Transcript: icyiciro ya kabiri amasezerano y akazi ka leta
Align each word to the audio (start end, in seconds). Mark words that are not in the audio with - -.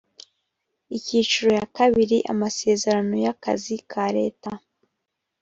icyiciro 0.97 1.49
ya 1.59 1.65
kabiri 1.77 2.17
amasezerano 2.33 3.13
y 3.23 3.27
akazi 3.33 3.75
ka 3.91 4.05
leta 4.17 4.51